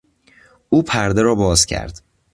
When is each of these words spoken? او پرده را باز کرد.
او 0.69 0.83
پرده 0.83 1.21
را 1.21 1.35
باز 1.35 1.65
کرد. 1.65 2.01